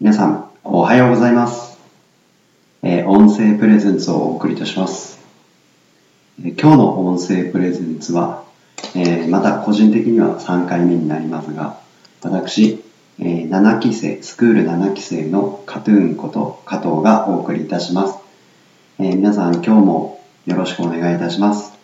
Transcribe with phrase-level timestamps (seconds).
[0.00, 1.78] 皆さん、おはようございます。
[2.82, 5.20] えー音声プレゼンツをお送りいたします。
[6.42, 8.44] えー今日の音声プレゼンツは、
[8.94, 11.78] えーまた個人的には3回目になりますが、
[12.22, 12.82] 私、
[13.18, 18.18] えー7期生、スクール7期生のカトゥーンこと加藤がお送りいたします。
[18.98, 21.74] えー皆さん、今日もよろしくお願いいたします。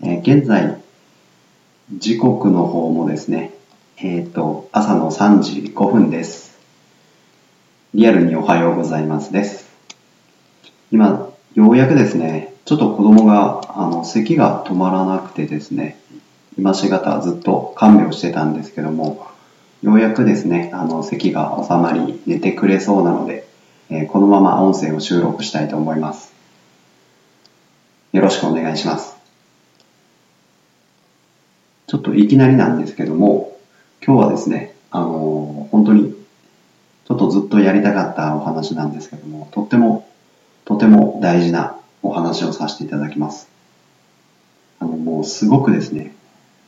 [0.00, 0.80] えー現在、
[1.92, 3.52] 時刻の方もですね、
[3.96, 6.45] えっ、と、朝の3時5分です。
[7.96, 9.70] リアルにおはようございますです。
[10.90, 15.98] 今、ようやくですね、ちょっと子供が、あの、咳が止まらなくてですね、
[16.58, 19.26] 今しがたずっと看病してたんですけども、
[19.80, 23.48] ようやくですね、あの、咳が収まり、寝てくれそうなので、
[23.88, 26.34] えーこのまま音声を収録したいと思います。
[28.12, 29.16] よろしくお願いします。
[31.86, 33.56] ちょっといきなりなんですけども、
[34.06, 36.15] 今日はですね、あの本当に
[37.06, 40.08] ちょっとずっとやりたかったお話なんですけども、とっても、
[40.64, 43.48] とても大事なお話をさせていただきます。
[44.80, 46.14] あの、もうすごくですね、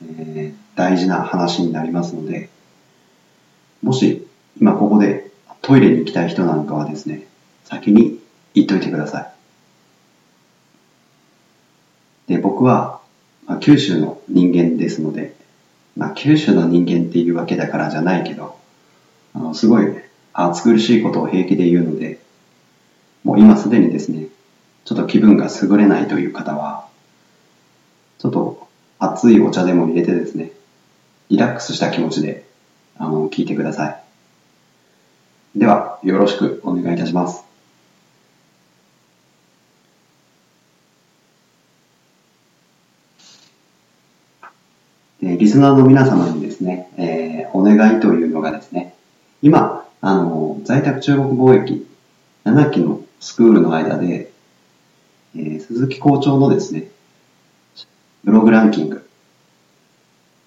[0.03, 2.51] えー大事な話になりますので、
[3.83, 4.25] もし
[4.61, 7.27] 今ここでトイレに行きたい人なんかはですね、
[7.65, 8.21] 先に
[8.55, 9.23] 言っといてくださ
[12.29, 12.33] い。
[12.33, 13.01] で、僕は、
[13.47, 15.35] まあ、九州の人間ですので、
[15.97, 18.57] まあ、九州の人間っていうわけだからじゃないけど、
[19.35, 19.87] あの、すごい
[20.41, 22.21] 暑苦しいことを平気で言うので、
[23.25, 24.29] もう今すでにですね、
[24.85, 26.87] ちょっと気分が優れないという方は、
[28.19, 28.69] ちょっと
[29.01, 30.53] 熱いお茶でも入れてですね、
[31.29, 32.45] リラックスした気持ちで、
[32.99, 35.59] あの、聞いてください。
[35.59, 37.45] では、よろしくお願いいたします。
[45.21, 48.95] でリスナーの皆様にですね、えーお願いというのがですね、
[49.43, 51.87] 今、あの、在宅中国貿易
[52.45, 54.31] 7期のスクールの間で、
[55.37, 56.89] えー鈴木校長のですね、
[58.25, 59.09] ブログランキング、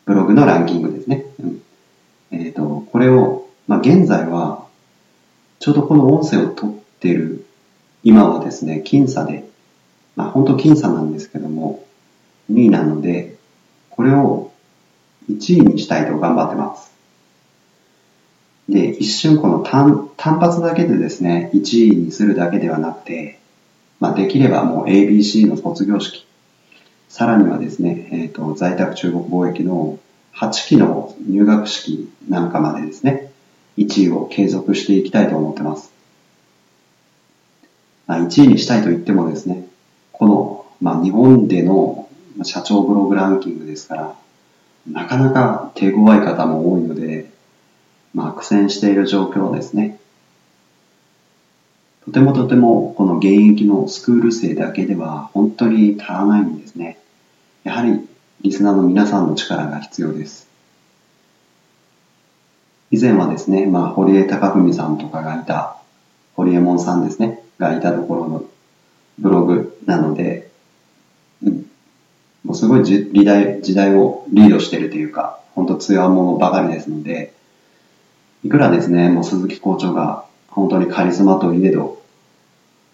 [0.05, 1.25] ブログのランキングですね。
[1.39, 1.61] うん
[2.31, 4.65] えっ、と、これを、まあ、現在は、
[5.59, 7.45] ちょうどこの音声を取ってる
[8.03, 9.43] 今はですね、僅差で、
[10.15, 11.85] まあ、本当僅差なんですけども、
[12.51, 13.35] 2位なので、
[13.89, 14.51] これを
[15.29, 16.90] 1位にしたいと頑張ってます。
[18.69, 23.39] で、一瞬この単単発だけでですね、1位にするだけではなくて、
[23.99, 26.25] まあ、できればもう ABC の卒業式、
[27.09, 29.99] さらにはですね、えっ、と、在宅中国貿易の
[30.33, 33.31] 8期の入学式なんかまでですね、
[33.77, 35.91] 1位を継続していきたいと思ってます。
[38.07, 39.67] まあ、1位にしたいと言ってもですね、
[40.11, 42.09] この、まあ、日本での
[42.43, 44.15] 社長ブログランキングですから、
[44.87, 47.30] なかなか手強い方も多いので、
[48.13, 49.99] まあ、苦戦している状況ですね。
[52.05, 56.97] とてもとてもこの現役のスクール生だけでは本当に足らないんですね。
[57.63, 58.07] やはり
[58.41, 60.47] リスナーの皆さんの力が必要です。
[62.89, 65.77] 以前はですね、まあ、堀江貴文さんとかがいた、
[66.35, 68.45] 堀江門さんですね、がいたところの
[69.19, 70.51] ブログなので、
[71.43, 71.65] うん、
[72.43, 77.33] もうすごい時代時代をリードしているというか、本当強者ばかりですので、
[78.43, 82.01] いくらですね、もう鈴木校長が本当にカリスマといえど、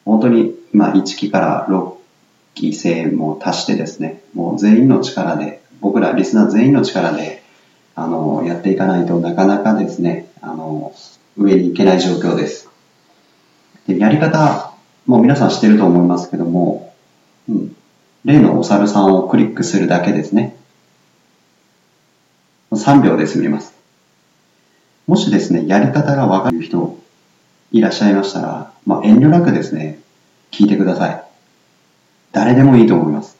[0.05, 1.93] 本当に今1期から6
[2.53, 7.43] 期生も足してですね、もう全員の力で、僕らリスナー全員の力で、
[7.95, 10.93] あの、やっていかないとなかなかですね、あの、
[11.37, 12.69] 上に行けない状況です。
[13.87, 14.73] でやり方、
[15.05, 16.93] もう皆さん知ってると思いますけども、
[17.47, 17.75] うん、
[18.25, 20.57] 例のお猿さんをクリックするだけですね。
[22.71, 23.76] 3秒で済みます。
[25.07, 26.99] もしですね、やり方がわかる人
[27.71, 29.99] いらっしゃいましたら、まあ、遠慮なくですね、
[30.51, 31.23] 聞いてください。
[32.33, 33.37] 誰でもいいと思います。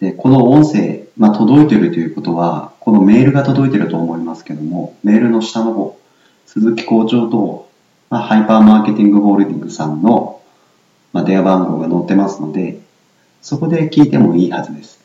[0.00, 6.00] で、この音声、まあ、届いてるということは、このメールが届いてると思いますけども、メールの下の方、
[6.46, 7.68] 鈴木校長と、
[8.10, 10.42] まあ、ハイパーマーケティングホールディングさんの、
[11.12, 12.80] まあ、電話番号が載ってますので、
[13.40, 14.98] そこで聞いてもいいはずです。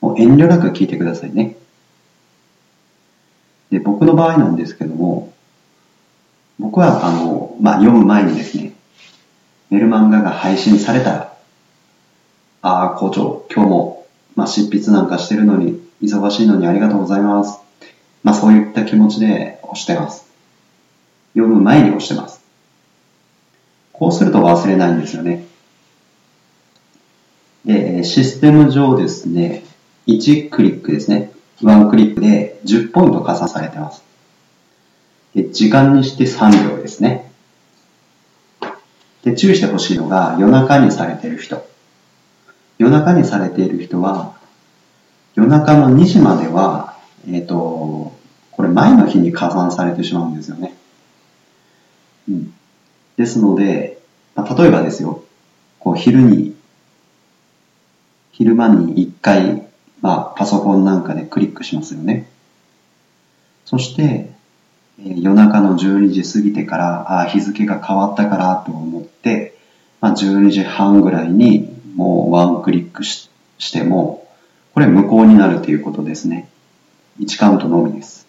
[0.00, 1.56] もう遠慮なく聞いてくださいね。
[3.74, 5.34] で、僕の場合なんですけども、
[6.60, 8.72] 僕は、あの、まあ、読む前にですね、
[9.68, 11.36] メルマンガが配信されたら、
[12.62, 14.06] ああ、校長、今日も、
[14.36, 17.58] まあ、執筆なんかしてるのに、忙しいのにありがとうございます。
[18.22, 20.24] まあ、そういった気持ちで押してます。
[21.32, 22.44] 読む前に押してます。
[23.92, 25.44] こうすると忘れないんですよね。
[27.64, 29.64] で、システム上ですね、
[30.06, 31.33] 1クリックですね。
[31.62, 34.02] 1クリックで10ポイント加算されてます。
[35.34, 37.30] で時間にして3秒ですね。
[39.24, 41.66] で、注意してほしいのが夜中にされている人。
[42.78, 44.34] 夜中にされている人は、
[45.34, 48.12] 夜中の2時までは、えっ、ー、と、
[48.50, 50.76] これ前の日に加算されてしまうんですよね。
[52.28, 52.54] うん。
[53.16, 53.98] ですので、
[54.34, 55.24] まあ、例えばですよ、
[55.78, 56.54] こう昼に、
[58.32, 59.66] 昼間に1回、
[60.04, 62.28] まあ、パソコンなんかでクリックしますよね。
[63.64, 64.34] そして、
[64.98, 69.56] 夜中の12時過ぎてから、あ日付が変わったからと思って、
[70.02, 74.28] まあ、12時半ぐらいにもうワンクリックししても、
[74.74, 76.50] これ無効になるということですね。
[77.20, 78.26] 1カウントのみです。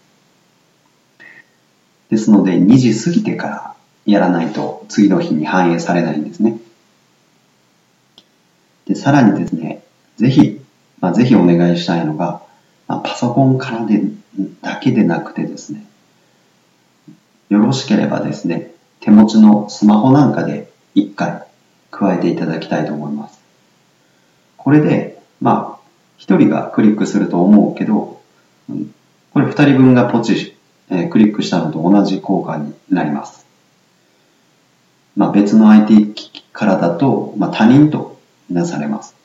[2.10, 3.76] ですので、2時過ぎてから
[4.06, 6.58] やらないと次の日に反映されないんですね。
[8.88, 9.84] で、さらにですね、
[10.16, 10.62] ぜひ、
[11.06, 12.42] まあ、ぜひお願いしたいのが、
[12.88, 14.02] まあ、パソコンからで
[14.64, 15.86] だけでなくてですね、
[17.50, 18.72] よろしければですね、
[19.02, 21.46] 手持ちのスマホなんかで1回
[21.92, 23.40] 加えていただきたいと思います。
[24.58, 25.88] これで、まあ、
[26.18, 28.20] 1人がクリックすると思うけど、
[29.32, 30.58] これ2人分がポチ、
[30.90, 33.46] えー、クリックしたのと同じ効果になります。
[35.16, 38.20] まあ、別の IT 機器からだと、まあ、他人と
[38.50, 39.16] なされます。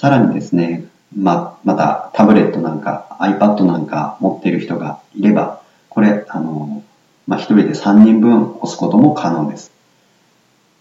[0.00, 5.60] さらにですね、ま、またタブレットなんか iPad なんか持っている人がいれば、
[5.90, 6.82] これ、あの、
[7.26, 9.70] まあ、一人で3人分押すことも可能です。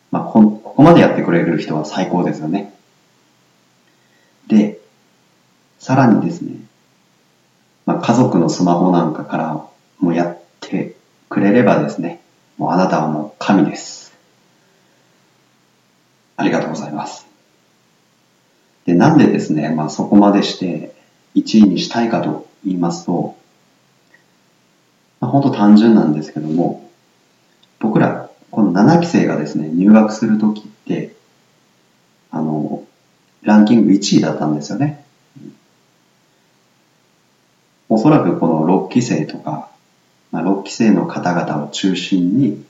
[0.10, 2.74] まあ、こ、ここまでやってくれる人は最高ですよね。
[4.48, 4.80] で、
[5.80, 6.54] さらにですね、
[7.86, 9.68] まあ、家族のスマホなんかから
[10.00, 10.96] もやって
[11.28, 12.22] くれればですね、
[12.58, 14.18] もうあなたはもう神です。
[16.38, 17.29] ありがとうございます。
[18.90, 20.96] で、なんでですね、まあそこまでして
[21.36, 23.36] 1位にしたいかと言いますと、
[25.20, 26.90] まあ、本当単純なんですけども、
[27.80, 31.14] 僕ら、この7期生がですね、入学するときって、
[32.32, 32.84] あの、
[33.44, 35.06] ランキング1位だったんですよね。
[37.90, 39.70] おそらくこの6期生とか、
[40.32, 42.66] まあ、6期生の方々を中心に、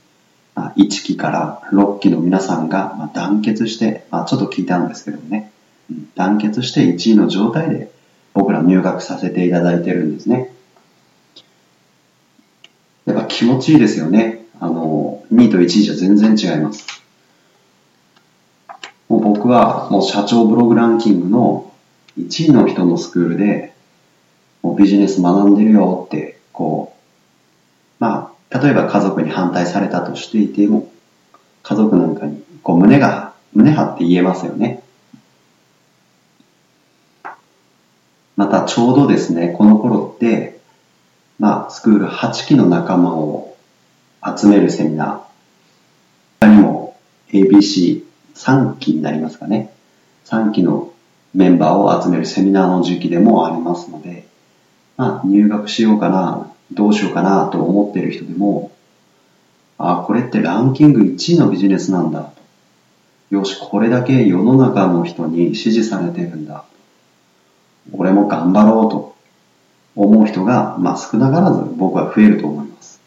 [0.53, 5.53] まあ、1期から6期の皆さんが、団結して、まあ、ちょっと聞いたんですけどね、
[6.15, 7.91] 団結して1位の状態で
[8.33, 10.53] 僕ら入学させていただいてるんですね。
[13.05, 14.45] やっぱ気持ちいいですよね。
[14.59, 16.85] あの、2位と1位じゃ全然違います。
[19.07, 21.73] もう僕はもう社長ブログランキングの
[22.19, 23.73] 1位の人のスクールで
[24.61, 30.91] もうビジネス学んでるよって、こう、まあ、例えば家族に反対されたとしていても、
[31.63, 34.83] 家族なんかにこう胸が、胸張って言えますよね。
[38.39, 40.61] またちょうどですね、この頃って、
[41.39, 43.57] まあ、スクール8期の仲間を
[44.23, 45.19] 集めるセミナー、
[46.39, 46.95] 他にも
[47.33, 49.73] ABC3 期になりますかね。
[50.23, 50.93] 3期の
[51.33, 54.25] メンバーを集めるセミナーの時期でもありますので、
[54.95, 58.71] まあ、入学しようかな、どうしようかなと思っている人でも、
[59.77, 62.31] あ、これってランキング1位のビジネスなんだ。
[63.31, 66.63] よし、これだけ世の中の人に支持されてるんだ。
[67.93, 69.15] 俺も頑張ろうと
[69.95, 73.01] 思う人が、まあ、少なからず僕は増えると思います。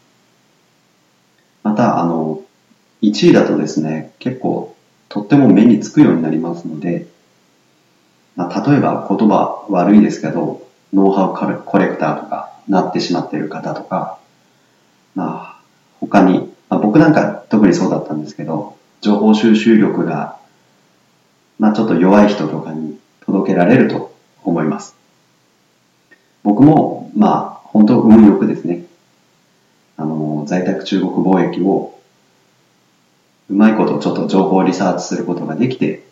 [1.62, 2.42] また、あの、
[3.02, 4.76] 1位だとですね、結構
[5.08, 7.06] とっても目につくようになりますので、
[8.36, 14.18] まあ、例えば言葉悪いですけど、ノウハウコレクターとかなってしまっている方とか、
[15.14, 15.62] まあ、
[16.00, 20.38] 他に、まあ、僕なんか特にそうだったんですけど、情報収集力が、
[21.58, 24.11] まあ、ちょっと弱い人とかに届けられると
[24.44, 24.96] 思います。
[26.42, 28.84] 僕も、まあ、本当運よくですね、
[29.96, 31.98] あの、在宅中国貿易を、
[33.48, 36.04] うまいことちょっと情報リサーチすることができて、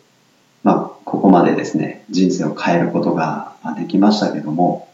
[0.63, 4.89] まあ、ここまでですね、人生を変えることができましたけども、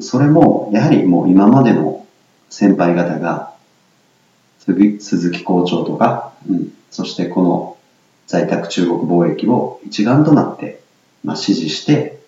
[0.00, 2.06] それも、やはりもう今までの
[2.50, 3.52] 先輩方が、
[4.58, 7.76] 鈴木校長とか、うん、そしてこの
[8.26, 10.80] 在宅中国貿易を一丸となって、
[11.22, 12.20] まあ、支持して、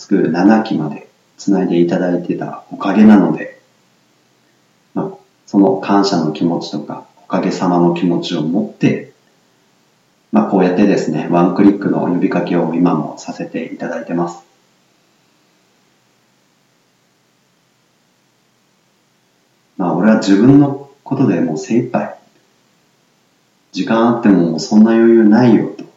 [0.00, 3.60] このスクール7期までつないでいただいてたおかげなので、
[4.94, 5.10] まあ、
[5.46, 9.12] その感謝の気持ちとか、おかげさまの気持ちを持って、
[10.32, 14.42] まあ、こうやってですね、ワンクリックの呼びかけを今もさせていただいてます。
[19.76, 22.16] まあ、俺は自分のことでもう精一杯。
[23.72, 25.89] 時間あってもそんな余裕ないよと。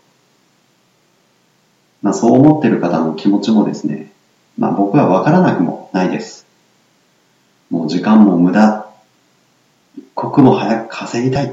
[2.04, 4.12] まあ、そう思ってる方の気持ちもですね、
[4.58, 6.46] まあ、僕はわからなくもないです。
[7.70, 8.88] もう時間も無駄。
[9.98, 11.46] 一刻も早く稼ぎたい。
[11.46, 11.52] っ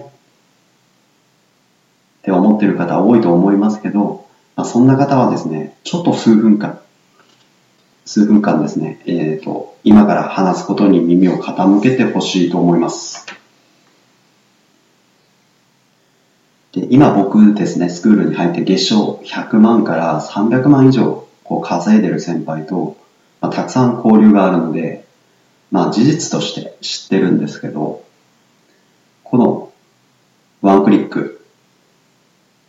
[2.22, 4.26] て思ってる方多いと思いますけど、
[4.56, 6.80] まあ、そんな方はですね、ちょっと数分間、
[8.04, 13.39] 数分間ですね、えっ、ー、と、今から話すことに耳を傾けてほしいと思います。
[16.72, 22.96] で今僕ですね、スクールに入って月賞100万から300万以上こう稼いでる先輩と、
[23.40, 25.04] まあ、たくさん交流があるので、
[25.72, 28.04] まあ事実として知ってるんですけど、
[29.24, 29.72] この
[30.62, 31.44] ワンクリック、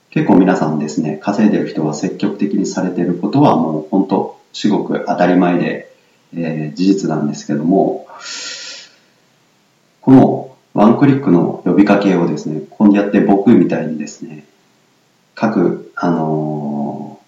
[0.09, 5.93] 結構皆さんですね、稼いでる人は積極的にされてることはもう本当、至極当たり前で、
[6.33, 8.07] えー、事実なんですけども、
[10.01, 14.45] このワンクリックの呼びかけをですね、こうやって僕みたいにですね、
[15.35, 17.19] 各、あの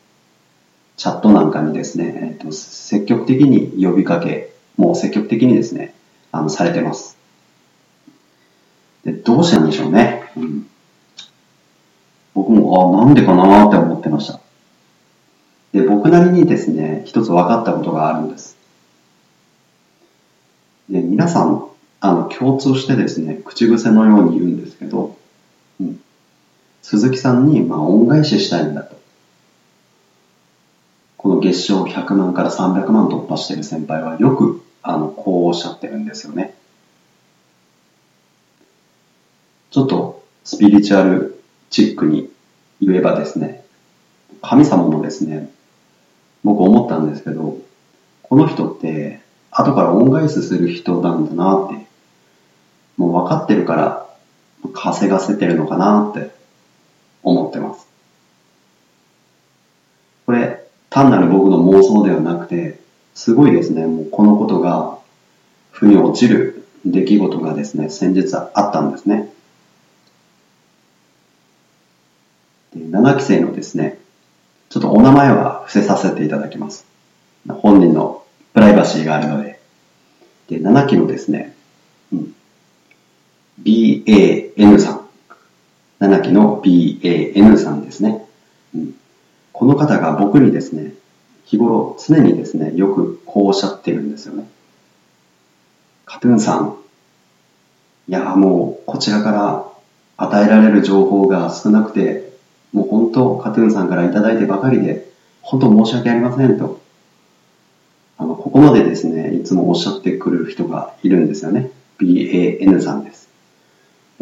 [0.95, 5.93] ー、チャットなんかにですね、えーと、積極的に呼びかけ、もう積極的にですね、
[6.31, 7.17] あの、されてます。
[9.03, 10.31] で、どうしてなんでしょうね。
[10.37, 10.67] うん、
[12.33, 14.39] 僕も、あなんでかなって思ってました。
[15.73, 18.55] で、僕なりにですね、一つ分かったことがあるんです。
[20.89, 21.67] で、皆さん、
[22.05, 25.17] あの、共通してですね、口癖のように言うんですけど、
[25.79, 26.01] うん、
[26.81, 28.99] 鈴木さんに、まあ、恩返ししたいんだと。
[31.15, 36.55] この月賞100万から300万突破してる先輩はよく、あの、こうおっしゃってるんですよね。
[39.71, 42.29] ちょっと、スピリチュアルチックに
[42.81, 43.63] 言えばですね、
[44.41, 45.49] 神様もですね、
[46.43, 47.59] 僕思ったんですけど、
[48.23, 51.92] この人って後から恩返しする人なんだなって
[52.97, 54.07] もう分かってるから
[54.73, 56.31] 稼がせてるのかなって
[57.23, 57.87] 思ってます。
[60.25, 62.79] これ、単なる僕の妄想ではなくて、
[63.13, 64.99] すごいですね、もうこのことが、
[65.71, 69.29] 腑に落ちる出来事がですね、先日あったんですね。
[72.73, 73.99] で7期生のですね、
[74.69, 76.85] ちょっとお名前は伏せさせていただきます。
[77.47, 78.23] 本人の
[78.53, 79.59] プライバシーがあるので。
[80.47, 81.55] で、7期のですね、
[82.11, 82.35] うん、
[83.61, 85.03] BAN さん。
[85.99, 88.25] 7期の BAN さんですね。
[88.75, 88.95] うん、
[89.51, 90.93] この方が僕にですね、
[91.45, 94.47] 日頃常にですね、よくこうおっしゃってるんですよね。
[96.05, 96.77] カトゥーンさん、
[98.07, 99.65] いや、もうこちらから
[100.17, 102.33] 与えられる情報が少なくて、
[102.73, 105.07] もう本当、カトゥーンさんから頂いてばかりで、
[105.41, 106.81] 本当申し訳ありませんと。
[108.17, 111.71] あの、ここまでですね、いつもおっしゃってくる人がいるんですよね。
[111.99, 113.22] BAN さんです。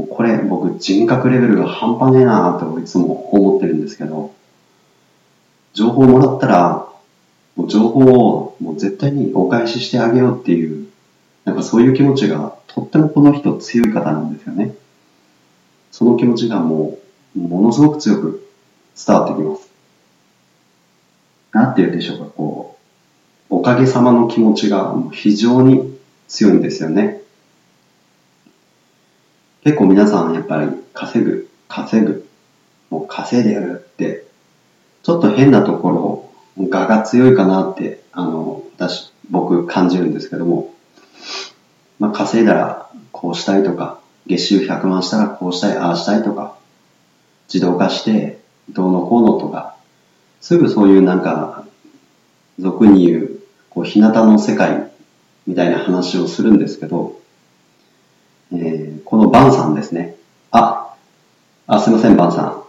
[0.07, 4.33] これ僕人格レベルが半端ねえなといつも思ってるんですけど、
[5.73, 6.87] 情報をもらったら、
[7.55, 10.87] もう情報をもう絶対にお返ししてあげようっていう、
[11.45, 14.75] なんかそういう気持ちがとってもこの人強い方なんですよね。
[15.91, 16.99] その気持ちがも
[17.35, 18.47] う、ものすごく強く
[18.95, 19.69] 伝わってきます。
[21.51, 22.77] なんて言うんでしょうか、こ
[23.49, 27.21] う、おかげさまの気持ちが非常に強いんですよね。
[29.63, 32.27] 結構皆さんやっぱり稼ぐ、稼ぐ、
[32.89, 34.25] もう稼いでやるって、
[35.03, 40.73] ちょっと変なところ、我が強いかなって、あの、私、僕感じるんですけども、
[41.99, 46.55] まあ稼いだらこうしたいとか、月収100万したらこうしたい、ああしたいとか、
[47.53, 48.39] 自動化して
[48.69, 49.75] どうのこうのとか、
[50.39, 51.65] すぐそういうなんか、
[52.57, 53.39] 俗に言う、
[53.69, 54.91] こう、日向の世界
[55.45, 57.20] みたいな話をするんですけど、
[58.53, 60.15] えー、このバンさんですね。
[60.51, 60.95] あ、
[61.67, 62.63] あ、すいません、バンさん。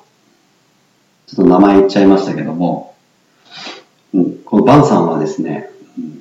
[1.26, 2.94] ちょっと名前言っちゃいましたけども、
[4.14, 5.70] うん、このバンさんはですね、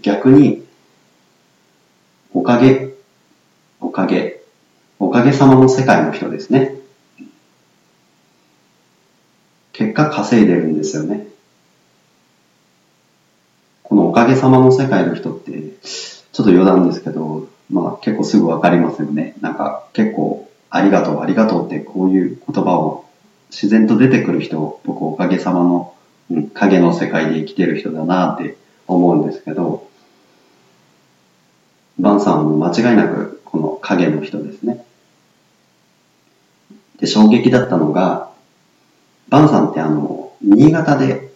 [0.02, 0.66] 逆に、
[2.34, 2.94] おかげ、
[3.80, 4.42] おかげ、
[5.00, 6.76] おかげさまの世界の人ですね。
[9.74, 11.28] 結果稼いでるんですよね。
[13.84, 19.36] このおかげさまの世界の人って、ちょっと余談ですけど、まあ結構すぐわかりますよね。
[19.42, 23.06] なんか結構ありがとうありがとうってこういう言葉を
[23.50, 25.94] 自然と出てくる人、僕おかげさまの、
[26.30, 29.88] うん、影の世界で生きてる人だなって思うんですけど、
[32.00, 34.86] バンさんも間違いなくこの影の人ですね。
[37.00, 38.32] で、衝撃だったのが、
[39.28, 41.32] バンさんってあの、新潟で、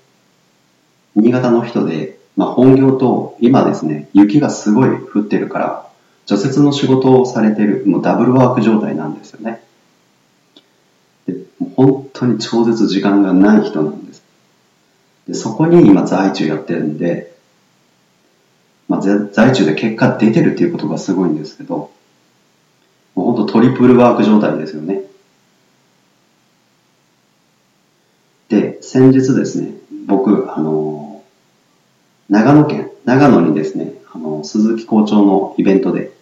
[1.16, 5.85] 新潟の人で、まあ本業と今ですね、雪がすごい降ってるから、
[6.26, 9.62] 除雪の仕事をされてる、もうダブルワーク状態なんですよね。
[11.28, 11.36] で
[11.76, 14.24] 本当に超絶時間がない人なんです。
[15.28, 17.36] でそこに今在中やってるんで、
[18.88, 21.92] まあ、在中で結果出てるっていうことがすごいんですけど、
[23.16, 25.04] もうほんとトリプルワーク状態ですよね。
[28.50, 29.74] で、先日ですね、
[30.06, 31.24] 僕、あの、
[32.30, 36.14] 長野県、長野にですね、あの、鈴木校長のイベントで、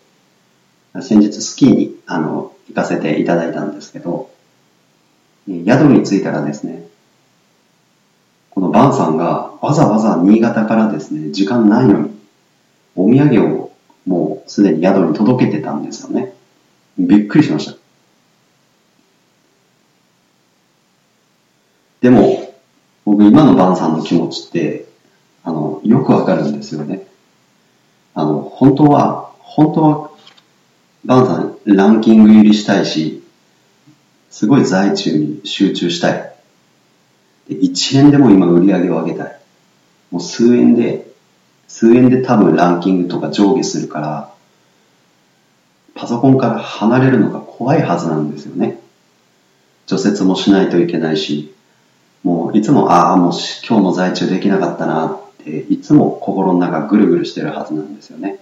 [1.01, 4.31] 先日スキーに、あの、行かせていただいたんですけど、
[5.47, 6.87] 宿に着いたらですね、
[8.49, 12.09] このバンさんがわざわざ新潟からですね、時間ないのに、
[12.95, 13.71] お土産を
[14.07, 16.33] もうすでに宿に届けてたんですよね。
[16.97, 17.77] びっくりしました。
[22.01, 22.55] でも、
[23.05, 24.85] 僕今のバンさんの気持ちって、
[25.43, 27.12] あの、よくわかるんですよね。
[28.15, 30.09] あの、本当は、本当は、
[31.05, 33.23] バンさんランキング入りしたいし、
[34.29, 36.33] すごい在中に集中したい。
[37.49, 39.39] で1円でも今売り上げを上げたい。
[40.11, 41.07] もう数円で、
[41.67, 44.33] 数円で多分ランキングとか上下するから、
[45.95, 48.79] パソコンから離れるのが怖いはずなんですよね。
[49.85, 51.53] 除雪もしないといけないし、
[52.23, 53.31] もういつも、ああ、もう
[53.67, 58.39] 今日も在中できなかったなって、いつも心の中ぐるぐるしてるはずなんですよね。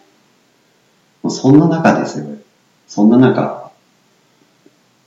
[1.23, 2.25] もうそんな中ですよ。
[2.87, 3.71] そんな中、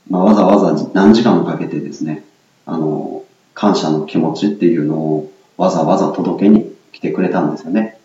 [0.09, 2.25] まあ、わざわざ何時間もかけてですね、
[2.67, 3.25] あの、
[3.55, 7.99] 感謝の気持ちっていうのをわざわざ届けに来てくれたんですよね。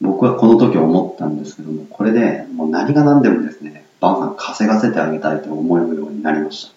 [0.00, 6.72] 僕はこの時思ったんですけども、これでもう何が何でもですね、バンさん稼がせてあげたいと思うようになりました。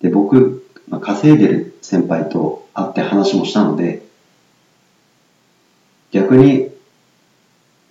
[0.00, 0.57] で、僕、
[0.88, 4.02] まあ、稼いでる先輩と会って話もしたので、
[6.10, 6.70] 逆に、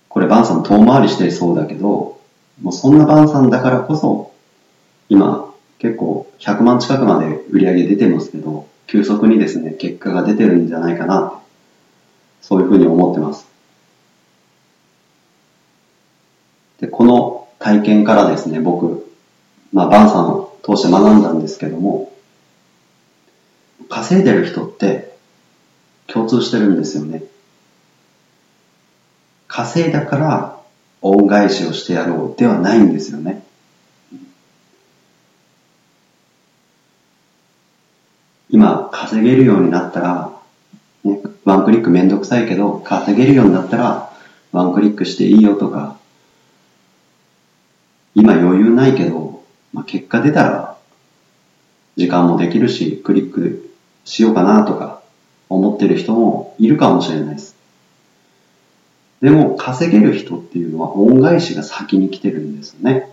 [0.08, 2.20] これバンさん遠回りしてそうだけど、
[2.60, 4.32] もうそんなバンさんだからこそ、
[5.08, 11.40] 今、結構100万近くまで売り上げ出てますけど、急速にですね、結果が出てるんじゃないかな、
[12.40, 13.46] そういうふうに思ってます。
[16.80, 19.06] で、この体験からですね、僕、
[19.72, 22.12] まあ、バンさんを通して学んだんですけども、
[23.88, 25.16] 稼いでる人って
[26.06, 27.22] 共通してるんですよね。
[29.46, 30.60] 稼いだから
[31.00, 33.44] 恩返しをしてやろうではないんですよね。
[38.50, 40.32] 今稼げるようになったら、
[41.04, 44.12] ね、ワンクリックめんどくさいけど、稼げるようになったら、
[44.52, 45.98] ワンクリックしていいよとか、
[48.14, 50.78] 今余裕ないけど、まあ、結果出たら、
[51.96, 53.67] 時間もできるし、クリック
[54.08, 55.02] しようかなとか、
[55.50, 57.54] 思ってる人もいるかもしれないです。
[59.20, 63.10] でも、稼げる人っていうのは恩返しが先に来てるんですよね。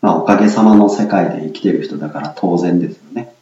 [0.00, 3.34] まあ、おかげさまの世界で生きてる人だから当然ですよね。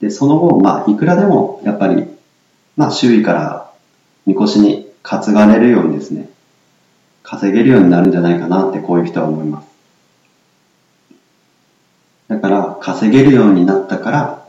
[0.00, 2.06] で、その後、まあ、いくらでも、やっぱり、
[2.76, 3.72] まあ、周囲から、
[4.26, 6.28] みこしに担がれるようにですね、
[7.22, 9.68] 稼げるようになるんじゃないかなって、こういう人は思います。
[12.28, 14.46] だから、稼げるようになったから、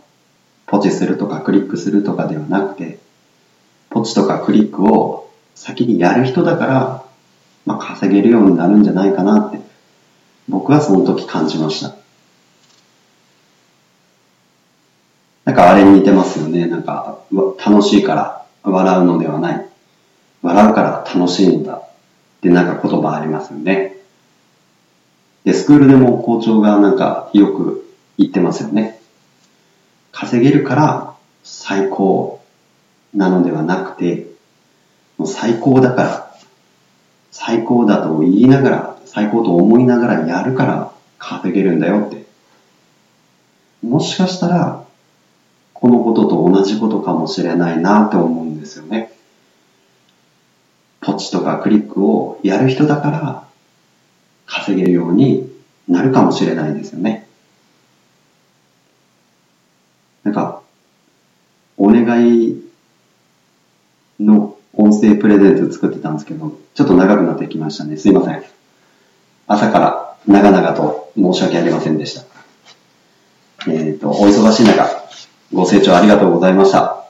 [0.68, 3.00] ポチするとかクリックするとかではなくて、
[3.90, 7.04] ポチとかクリックを先にやる人だから、
[7.66, 9.60] まあ、稼げるようになるんじゃないかなって、
[10.50, 11.96] 僕はその時感じました。
[15.46, 16.68] なんかあれに似てますよね。
[16.68, 19.70] なんか、楽しいから笑うのではない。
[20.42, 21.84] 笑うから楽しいんだ。
[22.44, 23.96] ってなんか言葉ありますよね。
[25.46, 29.00] で、スクールでも校長がなんかよく言ってますよね。
[30.12, 32.42] 稼げるから最高
[33.14, 34.28] なのではなくて、
[35.18, 36.36] もう最高だから、
[37.32, 42.26] 最高だと言いながら、最高と思いながらやるから稼げるんだよって。
[43.82, 44.84] もしかしたら、
[45.74, 49.13] このことと同じことかもしれないなって思うんですよね。
[51.04, 53.48] ポチとかクリックをやる人だから
[54.46, 55.52] 稼げるように
[55.88, 57.28] なるかもしれないですよね。
[60.24, 60.62] なんか、
[61.78, 62.62] お願い
[64.20, 67.98] の音声プレゼント作ってたんですけど、ちょっと長くなってきましたね。
[67.98, 68.44] すいません。
[69.48, 72.24] 朝から長々と申し訳ありませんでした。
[73.68, 74.88] えっ、ー、と、お忙しい中、
[75.52, 77.03] ご清聴ありがとうございました。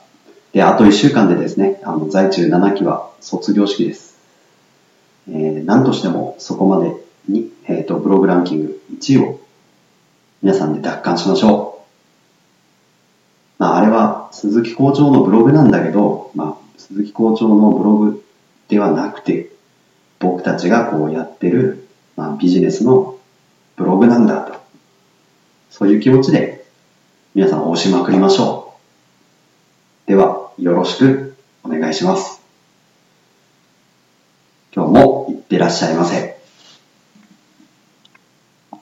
[0.54, 4.16] で、あと1週間でですね、あの、在中7期は卒業式です。
[5.28, 6.94] えー、何としてもそこまで
[7.28, 9.40] に、えっ、ー、と、ブログランキング1位を
[10.42, 11.84] 皆さんで奪還しましょう。
[13.58, 18.24] まあ、あれは鈴木校長のブログなんだけど、まあ、鈴木校長のブログ
[18.68, 19.50] ではなくて、
[20.20, 23.18] 僕たちがこうやってる、まあ、ビジネスの
[23.74, 24.54] ブログなんだと。
[25.70, 26.64] そういう気持ちで
[27.34, 28.63] 皆さん押しまくりましょう。
[30.06, 32.42] では、よろしくお願いします。
[34.74, 36.33] 今日もいってらっしゃいませ。